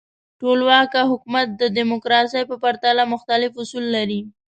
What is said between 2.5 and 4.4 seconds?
پرتله مختلف اصول لري.